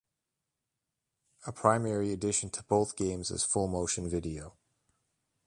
[1.45, 4.57] A primary addition to both games is full-motion video.